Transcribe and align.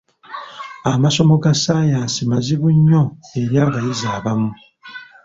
Amasomo 0.93 1.35
ga 1.43 1.53
ssaayansi 1.57 2.21
mazibu 2.31 2.67
nnyo 2.75 3.03
eri 3.41 3.55
abayizi 3.65 4.05
abamu. 4.17 4.49